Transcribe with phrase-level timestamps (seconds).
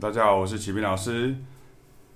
[0.00, 1.36] 大家好，我是启斌老师。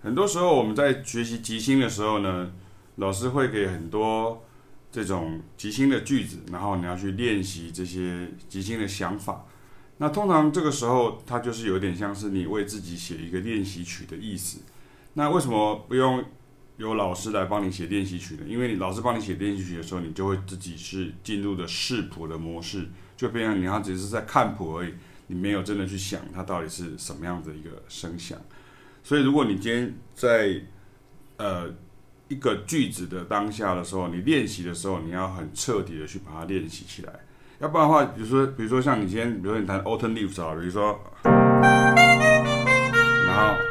[0.00, 2.50] 很多时候我们在学习即兴的时候呢，
[2.96, 4.42] 老师会给很多
[4.90, 9.44] 这种即兴的句子，然后你要去练习这些即兴的想法。
[9.98, 14.60] 那通常这个时候，它就是有点像是你为自己写一个练习曲的意思。
[15.12, 16.24] 那为什么不用
[16.78, 18.44] 由老师来帮你写练习曲呢？
[18.48, 24.94] 因为你老师帮你写练习曲的时候，你就会自己是进入的视谱的模式，就变成你好像只是在看谱而已。
[25.26, 28.38] 你没有真的去想它到底是什么样的一个声响，
[29.02, 30.60] 所以如果你今天在
[31.36, 31.72] 呃
[32.28, 37.12] 一个句子的当下的时候，你练习的时候，你要很彻底的去把它练习起来，
[37.58, 41.00] 要不然的话，比如说比如说像你今天，比如说你弹 Autumn Leaves 啊，比如说，
[43.26, 43.63] 然后。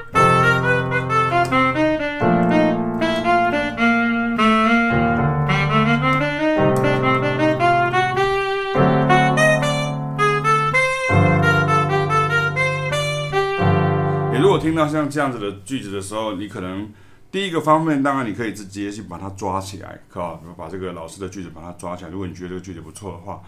[14.64, 16.90] 听到像这样子的句子的时候，你可能
[17.30, 20.22] 第一个方面，当然你可以直接去把它抓起来，可
[20.56, 22.10] 把这个老师的句子把它抓起来。
[22.10, 23.44] 如果你觉得这个句子不错的话，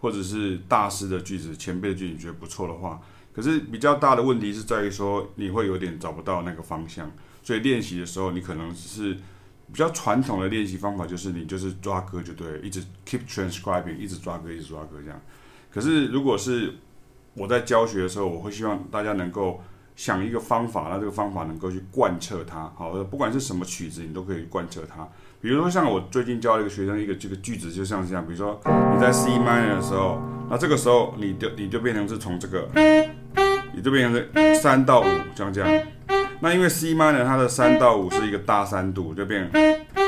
[0.00, 2.98] 或者是大师的句子、前辈的句子你觉得不错的话，
[3.34, 7.12] 可是比较大的问题是在于说你会有点找不到那个方向。
[7.42, 9.12] 所以练习的时候，你可能只是
[9.70, 15.20] 比较传统的练习方法，就是你就是抓歌就对，一直 keep transcribing，一直抓歌，一直抓歌这样。
[15.70, 16.72] 可是如果是
[17.34, 19.62] 我在教学的时候，我会希望大家能够。
[19.96, 22.72] 想一个方法，那这个方法能够去贯彻它。
[22.76, 25.06] 好，不管是什么曲子，你都可以贯彻它。
[25.40, 28.26] 比如说，像我最近教了一个学生一个这个句子，就像这样。
[28.26, 30.18] 比如说你在 C minor 的时候，
[30.50, 32.66] 那这个时候你就你就变成是从这个，
[33.74, 35.86] 你就变成是三到五，像这样。
[36.40, 39.50] 那因为 C minor 它的三到五是一个大三度，就变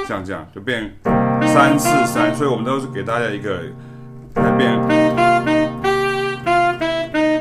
[0.09, 0.97] 像这样，就变
[1.43, 2.35] 三四三。
[2.35, 3.63] 所以我们都是给大家一个，
[4.37, 4.73] 来变，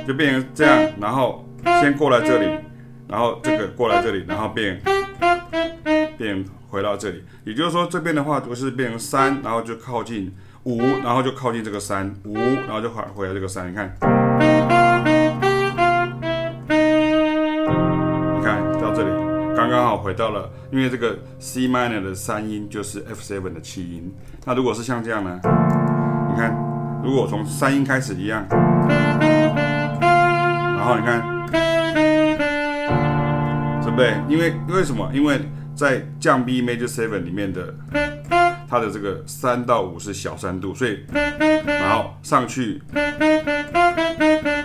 [0.05, 1.44] 就变成这样，然后。
[1.81, 2.59] 先过来这里，
[3.08, 4.81] 然后这个过来这里，然后变
[6.17, 7.23] 变回到这里。
[7.44, 13.69] 也就是说，这边的话就是变成三，然后就靠近五，然后就靠近这个三五，然后就回回来这个三。
[13.69, 13.95] 你看，
[18.35, 19.09] 你看到这里，
[19.56, 24.12] 刚刚好回到了，因为这个 C minor 的三音就是 F7 的七音。
[24.45, 25.39] 那如果是像这样呢？
[26.29, 26.56] 你看，
[27.03, 28.45] 如果从三音开始一样，
[30.78, 31.34] 然后你看。
[33.97, 35.09] 对，因为为什么？
[35.13, 35.39] 因为
[35.73, 37.73] 在降 B Major Seven 里面的，
[38.67, 41.00] 它的这个三到五是小三度，所以
[41.66, 42.81] 然后上去，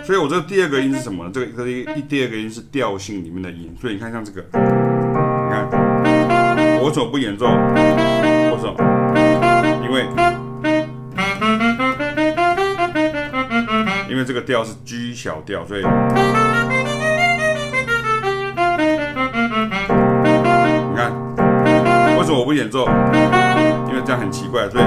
[0.03, 1.31] 所以我这个第二个音是什么呢？
[1.33, 5.65] 这个这一第二个音是调性里面的音，所以你看像这个，你看
[6.81, 7.45] 我走不演奏？
[7.45, 8.75] 为什么？
[9.85, 10.05] 因为
[14.09, 15.83] 因为这个调是 G 小调，所以。
[22.33, 22.85] 我不演奏，
[23.89, 24.83] 因为这样很奇怪，所以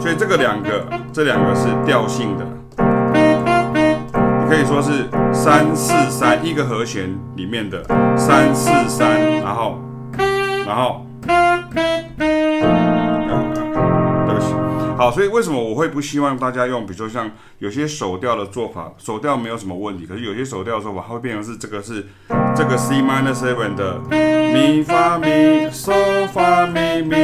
[0.00, 2.44] 所以这个两个，这两个是调性的，
[4.40, 7.82] 你可以说是三四三一个和弦里面的
[8.16, 9.80] 三四三，然后
[10.66, 11.06] 然后。
[14.24, 14.54] 对不起
[14.96, 22.06] 好，所以为什么我会不希望大家用，比如说像有些手调的做法，手调没有什么问题，可是有些手调的做法，它会变成是这个是
[22.54, 24.00] 这个 C minor seven 的。
[24.52, 27.16] 咪发咪嗦发咪咪，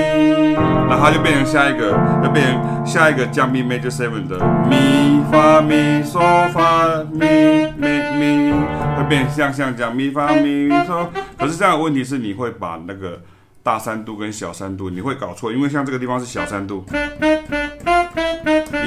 [0.54, 1.92] 然后它就变成下一个，
[2.24, 4.38] 就变成下一个降 B major seven 的。
[4.68, 6.18] 咪发咪嗦
[6.50, 8.52] 发咪咪咪，
[8.96, 13.20] 会变成像像这样咪发咪嗦，可是这样的问题是你会把那个
[13.62, 16.86] 大三度跟小三度你会搞错，因为像这个地方是小三度。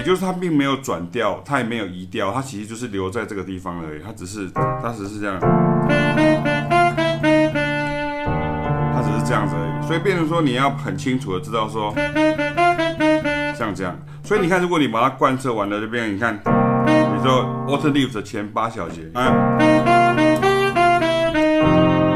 [0.01, 4.01] 也就是它并没有转调，它也没有移调，它其实就是留在这个地方而已。
[4.03, 5.39] 它只是，它只是这样，
[8.91, 9.65] 它只是这样子而已。
[9.85, 11.93] 所以变成说，你要很清楚的知道说，
[13.55, 13.95] 像这样。
[14.23, 16.49] 所以你看，如果你把它贯彻完了，这边你看，比
[17.15, 19.65] 如说 Autumn Leaves 的前八小节，啊，你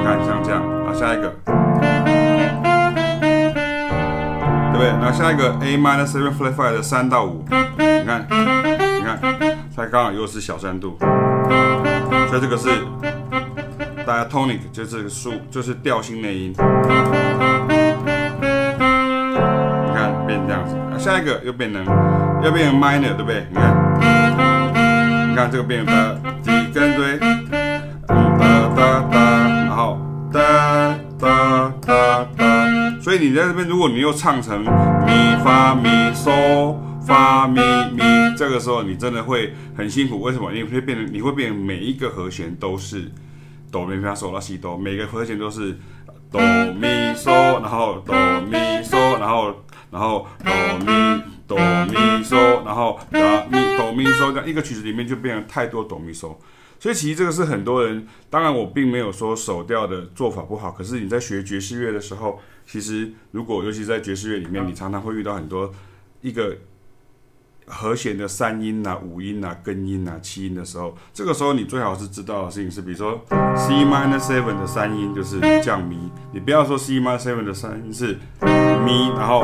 [0.03, 1.31] 看像这样，啊，下一个。
[4.77, 4.91] 对不对？
[4.99, 7.45] 那下一个 A minor seven flat five 的三到五，
[8.15, 8.25] 看，
[8.99, 9.19] 你看，
[9.75, 10.97] 它刚好又是小三度，
[12.29, 12.69] 所以这个是
[14.05, 16.51] 大家 tonic 就是数，就是调性内音。
[16.51, 16.57] 你
[19.93, 21.83] 看变这样子，下一个又变成，
[22.43, 23.45] 又变成 minor，对不对？
[23.49, 23.75] 你看，
[25.31, 27.19] 你看这个变成第一跟对，
[28.07, 29.19] 哒哒哒，
[29.49, 29.99] 然后
[30.31, 30.39] 哒
[31.19, 32.45] 哒哒哒。
[33.01, 34.61] 所以你在这边，如果你又唱成
[35.05, 37.61] 咪发咪嗦发咪
[37.91, 38.03] 咪，
[38.35, 40.19] 这个时候你真的会很辛苦。
[40.21, 40.51] 为什么？
[40.51, 43.11] 你会变成，你会变成每一个和弦都是
[43.71, 45.77] 哆咪发嗦拉西哆，每个和弦都是
[46.31, 49.55] 哆咪嗦，然后哆咪嗦，然后
[49.91, 56.35] 然后哆咪哆咪嗦，然后拉咪哆咪嗦，这样一个曲子里面就变成太多哆咪嗦。
[56.79, 65.71] 所以其实这个是很多人，当然我并没有说手调的做法不好，可是你在学爵士乐的时候，其实如果尤其在爵士乐里面，你常常会遇到很多
[66.21, 66.57] 一个。
[67.67, 73.19] 和弦的三音啊、五音啊、根音啊、七音的时候，这个时候你最好是知道的事情是，比如说
[73.55, 75.97] C minor seven 的三音就是降咪，
[76.31, 79.39] 你不要说 C minor seven 的三音是咪，然后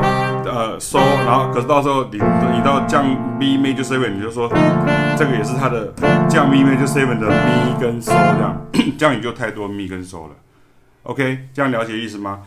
[0.45, 3.05] 呃 So，然后可是到时候你你到降
[3.39, 4.47] B major seven，你就说
[5.17, 5.93] 这个也是它的
[6.29, 10.35] 降咪 major seven 的咪跟 So 这样， 这样你就太多咪跟 So 了。
[11.03, 12.41] OK，这样了解意思吗？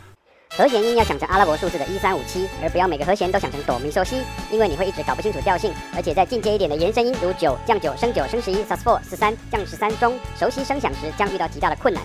[0.57, 5.73] 和弦音要想成阿拉伯数字的一三五七，而不要每个和弦都想成哆咪嗦西，因为你会一直搞不清楚调性。
[5.93, 12.01] 而且在进阶一点的延伸音，如九降九升九升十一，sus four 四三降十三中，熟悉声响时将遇到极大的困难。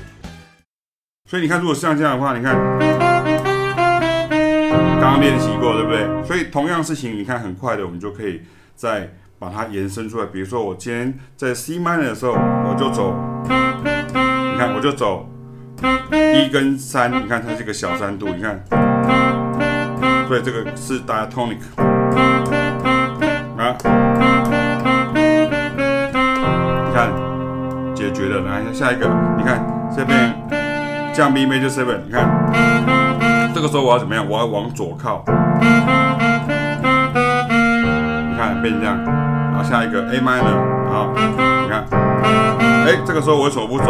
[1.30, 2.56] 所以你看，如果像这样的话，你看
[4.98, 6.26] 刚刚练习过，对不对？
[6.26, 8.42] 所以同样事情，你看很快的，我们就可以
[8.74, 10.26] 再把它延伸出来。
[10.26, 13.14] 比如说，我今天在 C minor 的时候，我就走，
[13.44, 15.24] 你看我就走。
[16.34, 18.60] 一跟三，你看它是个小三度，你看，
[20.28, 21.58] 所以这个是 diatonic
[23.56, 23.76] 啊，
[26.86, 27.10] 你看
[27.94, 29.62] 解决了，来下一个，你看
[29.96, 30.34] 这边
[31.12, 32.28] 降 B major seven，你看。
[33.52, 34.24] 这个时候我要怎么样？
[34.26, 35.66] 我要往左靠，你
[38.38, 40.54] 看变成这样，然后下一个 A minor，
[40.84, 41.84] 然后你看，
[42.86, 43.86] 哎，这个时候我手不走，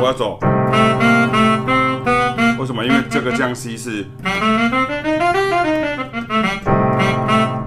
[0.00, 0.38] 我要走。
[2.58, 2.84] 为什么？
[2.84, 4.30] 因为这个降 C 是，你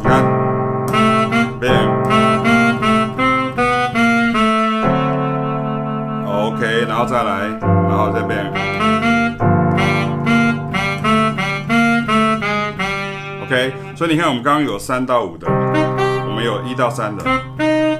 [0.03, 0.23] 看
[6.25, 8.51] OK，然后再来，然后这边
[13.43, 17.23] ，OK，所以你看，我们刚刚有三到五的，我们有一到三的，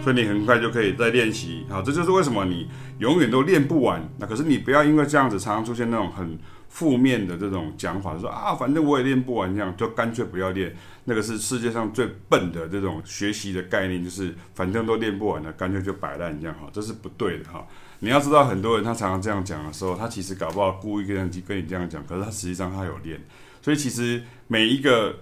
[0.07, 1.65] 所以你很快就可以再练习。
[1.69, 2.69] 好，这就是为什么你
[2.99, 4.01] 永远都练不完。
[4.19, 6.39] 那可是你不要因为这样子，常常出现那种很。
[6.69, 10.75] 负面的这种讲法，说啊，反正我也练不完，这样就干脆不要练。
[11.05, 17.65] 那个是世界上最笨的这种学习的概念，就是反正都练不完了，干脆就摆烂这样哈，这是不对的哈。
[17.99, 21.15] 你要知道，很多人他常常这样讲的时候，他其实搞不好故意跟
[21.47, 23.19] 跟你这样讲，可是他实际上他有练。
[23.61, 25.15] 所以其实每一个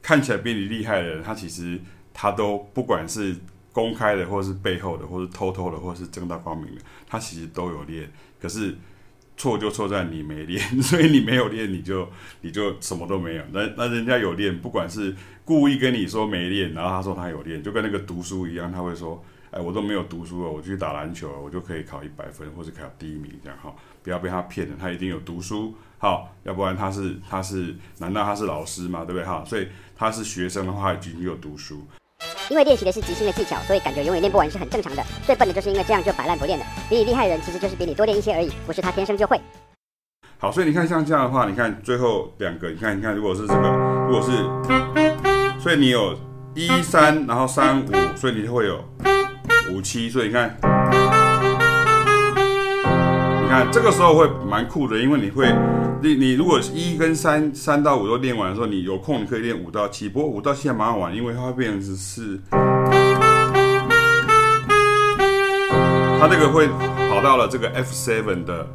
[0.00, 1.78] 看起来比你厉害的人，他其实
[2.14, 3.36] 他都不管是
[3.74, 8.10] 公开的，或是背后的，或是偷偷的，或是正大光明的，他其实都有练。
[8.40, 8.74] 可是。
[9.36, 12.08] 错就错在你没练， 所以你没有练，你就
[12.42, 13.42] 你就什么都没有。
[13.50, 15.12] 那那人家有练，不管是
[15.44, 23.74] 故意跟你说没练，然后他说他有练，就跟那个读书一样，他会说，哎，我都没有读书了，我去打篮球了，我就可以考一百分，或者考第一名这样哈。
[24.04, 29.00] 不要被他骗了，他一定有读书，好，要不然他是他是，难道他是老师吗？
[29.04, 29.44] 对不对哈？
[29.44, 29.66] 所以
[29.96, 31.84] 他是学生的话，已经有读书。
[32.50, 35.02] 因为练习的是即兴的技巧，所以感觉永远练不完是很正常的。
[35.24, 36.64] 最笨的就是因为这样就摆烂不练的。
[36.88, 39.40] 比你厉害的人其实就是比你多练一些而已，不是他天生就会。
[40.38, 43.68] 好，所以你看像这样的话，你看最后两个，你看你看，如果是这个，
[44.08, 44.30] 如果是，
[45.58, 46.14] 所以你有
[46.54, 48.84] 一三，然后三五，所以你就会有
[49.72, 50.54] 五七，所以你看，
[53.42, 55.48] 你看这个时候会蛮酷的，因为你会。
[56.04, 62.38] 你你如果一跟三三到五都练完的时候，你有空你可以练五到七，不过五到七还蛮好玩，因为它会变成是，
[66.20, 66.68] 它这个会
[67.08, 68.68] 跑到了这个 F seven 的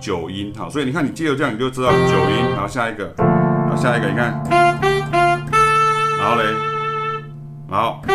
[0.00, 4.42] 九音，好，所以你看你借由这样你就知道九音，然后下一个，然后下一个，你看，
[6.18, 6.42] 然后嘞，
[7.70, 8.12] 然后，你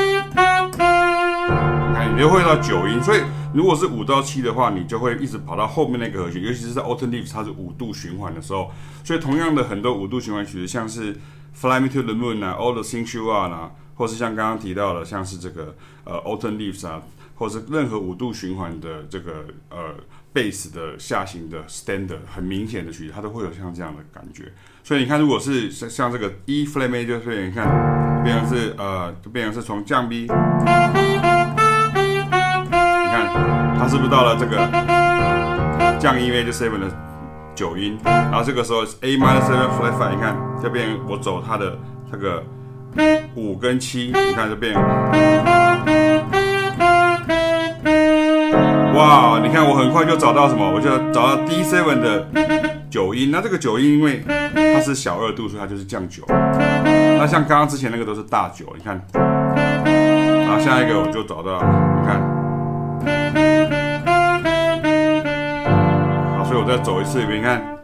[1.95, 3.21] 看你就会到九音，所以。
[3.57, 8.69] 如果是五到七的话，你就会一直跑到后面那个和弦，尤其是在 Autumn Leaves 它是五度循环的时候，
[9.03, 11.15] 所以同样的很多五度循环曲子，像是
[11.55, 17.01] Fly Me to the Moon 啊，All the Things You Are 啊，或是像刚刚提到的，像是这个呃 Autumn Leaves 啊，
[17.33, 19.95] 或是任何五度循环的这个呃
[20.35, 24.53] Bass 的下行的 Standard 很明显的曲子，它都会有像这样的感觉。
[24.83, 30.27] 所以你看，如果是像像这个 E Flat Major，所以你看变成是呃，就变成是从降 B。
[33.77, 34.57] 它是不是到了这个
[36.00, 36.88] 降 E major seven 的
[37.55, 37.98] 九音？
[38.03, 41.77] 然后这个时候 A minor seven flat five，你看这边我走它的
[42.12, 42.43] 这个
[43.36, 44.74] 五跟七，你看这边，
[48.96, 49.39] 哇！
[49.41, 50.69] 你看我很快就找到什么？
[50.69, 52.27] 我就找到 D seven 的
[52.89, 53.29] 九音。
[53.31, 54.24] 那这个九音因为
[54.74, 56.24] 它是小二度，所以它就是降九。
[56.27, 59.01] 那像刚刚之前那个都是大九，你看。
[59.13, 61.62] 然后下一个我就找到，
[62.00, 62.22] 你看。
[66.67, 67.76] 再走一次，你看。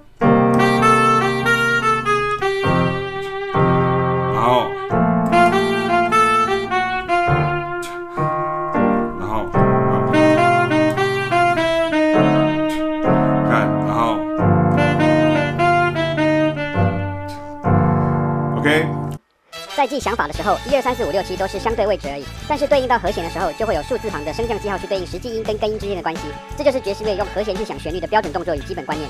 [19.94, 22.24] 记想法的时候，一二三四五六七都是相对位置而已。
[22.48, 26.22] 但是对应到和弦的时候，就会有数字旁的升降记号去对应实际音跟根音之间的关系。
[26.58, 29.08] 这就是爵士乐用和弦去想旋律的标准动作与基本观念。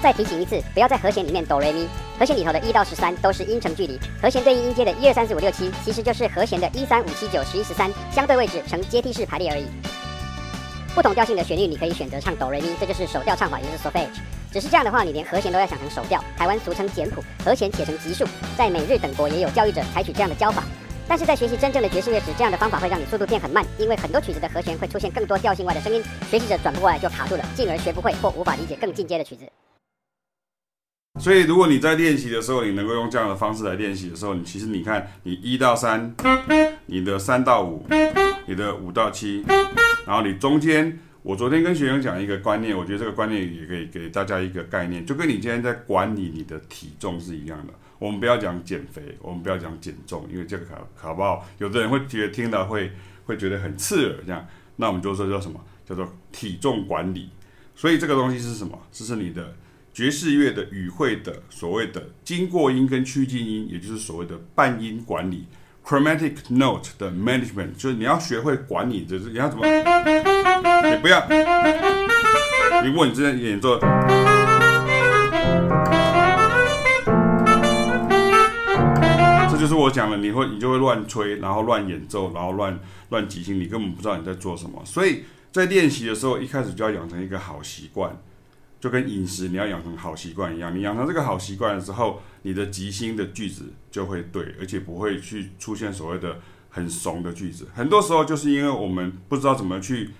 [0.00, 1.88] 再提醒一次，不要在和弦里面哆来咪。
[2.16, 9.66] 和弦里头的一到十三都是音程距离，和弦对应音阶的一二三四五六七，其实就是和弦的一三五七九十一十三，相对位置呈阶梯式排列而已。
[10.94, 14.39] 不同调性的旋律，你可以选择唱哆来咪，这就是手调唱法，也就是 s o f e g e。
[14.52, 18.24] 只是这样的话，你连和弦都要想成手调，台湾俗称简谱，和弦写成级数。
[18.58, 20.64] 在美日等国也有教育者采取这样的教法，
[21.06, 29.44] 但是在学习真正的爵士乐时，这样的方法会让你速度变很慢，因为很多曲子的和弦会出现更多调性外的声音，学习者转不过来就卡住了，进而学不会或无法理解更进阶的曲子。
[31.20, 36.12] 所以，如果你在练习的时候，你能够用这样的方式来练习的时候，你其实你看，你一到三，
[36.86, 37.86] 你的三到五，
[38.46, 39.44] 你的五到七，
[40.04, 40.98] 然后你中间。
[41.22, 47.74] 我昨天跟学生讲一个观念，我觉得这个观念也可以给大家一个概念，就跟你今天在管理你的体重是一样的。
[47.98, 52.90] 我们不要讲减肥，我们不要讲减重，因为这个考考不好，有的人会觉得听到会
[53.26, 54.46] 会觉得很刺耳，这样。
[54.76, 55.62] 那我们就说叫什么？
[55.86, 57.28] 叫做体重管理。
[57.74, 58.78] 所以这个东西是什么？
[58.90, 59.54] 这是你的
[59.92, 65.44] 爵士乐的语汇的所谓的经过音跟趋近音，也就是所谓的半音管理。
[65.84, 71.26] Chromatic note 的 management 就是你要学会管理，就是你要怎么，你不要，
[72.84, 73.78] 如果你这演奏，
[79.50, 84.80] 这就是我讲的，你会你就会乱吹，然后乱演奏，然后乱乱即兴，你根本不知道你在做什么。
[84.84, 88.16] 所以在练习的时候，一开始就要养成一个好习惯。
[88.80, 90.74] 就跟饮食，你要养成好习惯一样。
[90.74, 97.68] 你养成这个好习惯的时候，你的即兴的句子就会对，而且不会去出现所谓的很怂的句子。
[97.74, 100.10] 很多时候就是因为我们不知道怎么去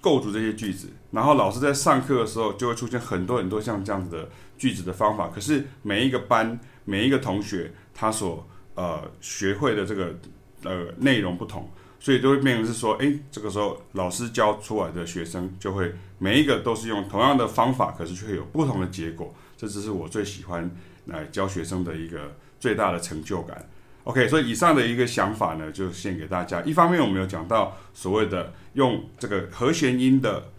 [0.00, 4.28] 构筑这些句子，然后老师在上课的时候就会出现很多很多像这样子的
[4.58, 5.28] 句子的方法。
[5.28, 8.44] 可是每一个班每一个同学他所
[8.74, 10.18] 呃学会的这个
[10.64, 11.70] 呃内容不同。
[12.02, 19.32] 所以就会变成是说，哎，这个时候老师教出来的学生就会每一个都是用同样的方法，可是却有不同的结果。
[19.56, 20.68] 这只是我最喜欢
[21.06, 23.68] 来教学生的一个最大的成就感。
[24.02, 26.60] OK，所以以上的一个想法呢，就献给大家。
[26.62, 30.50] 一方面我们有讲到所谓的用这个和弦音的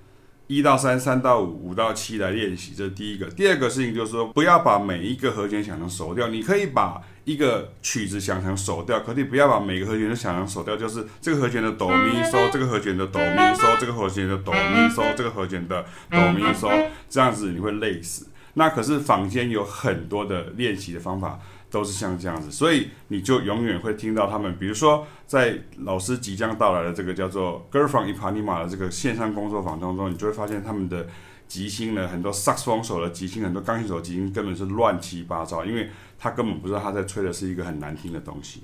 [0.47, 3.25] 一到三、三到五、五到七来练习，这是第一个。
[3.27, 7.01] 第二个事情就是说，不要把每一个和弦想成手调，你可以把。
[7.25, 18.27] 一个曲子想成手调，可你不要把每个和弦都想成手调，就是这个和弦的哆咪嗦，这个和弦的哆咪嗦，这个和弦的哆咪嗦，这个和弦的哆咪嗦，这样子你会累死。
[18.55, 21.39] 那可是坊间有很多的练习的方法
[21.73, 31.07] 都是像这样子，所以你就永远会听到他们，比如说在老师即将到来的这个叫做 Girl from Ipanema 的这个线上工作坊当中，你就会发现他们的。
[31.45, 35.87] 即兴呢，很多萨克斯手的即兴，很多钢琴手的即兴根本是乱七八糟，因为
[36.17, 38.63] 他根本不知道他在吹的是一个很难听的东西。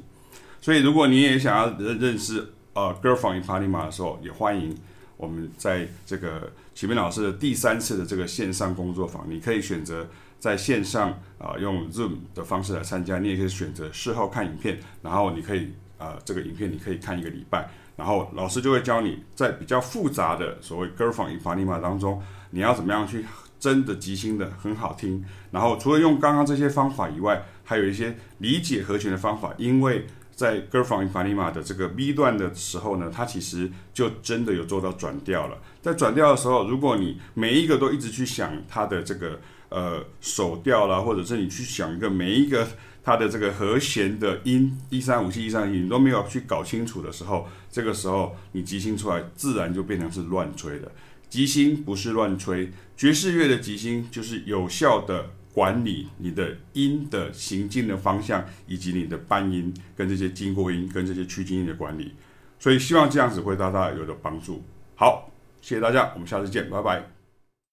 [0.59, 4.75] 所以，如果你也想要认认识呃，Girl from Ipanema 的时候，也欢迎
[5.17, 10.07] 我们在这个启明老师的第三次的这个线上工作坊，你可以选择
[10.39, 22.21] 在线上啊、用 Zoom 的方式来参加，你也可以选择事后看影片，然后你可以啊、这个影片你可以看一个礼拜，然后老师就会教你在比较复杂的所谓 Girl from Ipanema 当中。
[22.51, 23.25] 你要怎么样去
[23.59, 25.23] 真的即兴的很好听？
[25.51, 29.53] 然后除了用刚刚这些方法以外，还有一些理解和弦的方法。
[29.57, 35.57] 因为在 Girl from Ipanema 的这个 B 段的时候呢，它其实就真的有做到转调了。
[35.81, 42.67] 在转调的时候，如果你每一个都一直去想它的这个呃手调啦，或者是你去想一个每一个
[43.03, 50.91] 它的这个和弦的音一三五七一三一，你都没有去搞清楚的时候，这个时候你即兴出来自然就变成是乱吹的。
[51.29, 62.13] 即兴不是乱吹，爵士乐的即兴就是有效的管理你的音的行进的方向，以及你的半音跟这些经过音跟这些趋近音的管理。
[62.59, 64.63] 所以希望这样子会大大有的帮助。
[64.95, 67.18] 好，谢谢大家，我们下次见，拜拜。